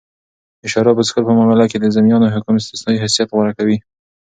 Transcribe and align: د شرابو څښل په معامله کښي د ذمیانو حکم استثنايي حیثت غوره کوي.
د 0.61 0.63
شرابو 0.73 1.07
څښل 1.07 1.23
په 1.27 1.33
معامله 1.37 1.63
کښي 1.69 1.77
د 1.81 1.85
ذمیانو 1.95 2.33
حکم 2.35 2.53
استثنايي 2.57 3.01
حیثت 3.03 3.29
غوره 3.35 3.51
کوي. 3.59 3.77